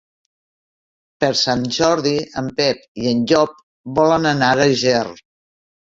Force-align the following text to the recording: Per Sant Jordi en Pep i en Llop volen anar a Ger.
Per 1.23 1.29
Sant 1.41 1.61
Jordi 1.75 2.15
en 2.43 2.49
Pep 2.61 2.81
i 3.03 3.07
en 3.15 3.21
Llop 3.33 3.57
volen 4.01 4.29
anar 4.35 4.53
a 4.67 4.71
Ger. 4.87 5.07